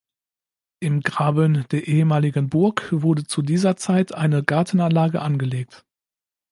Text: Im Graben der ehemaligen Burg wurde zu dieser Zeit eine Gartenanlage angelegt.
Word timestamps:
Im 0.79 1.01
Graben 1.01 1.67
der 1.69 1.87
ehemaligen 1.87 2.49
Burg 2.49 2.87
wurde 2.91 3.23
zu 3.23 3.43
dieser 3.43 3.77
Zeit 3.77 4.15
eine 4.15 4.41
Gartenanlage 4.43 5.21
angelegt. 5.21 5.85